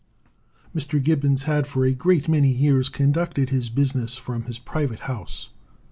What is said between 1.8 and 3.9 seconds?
a great many years conducted his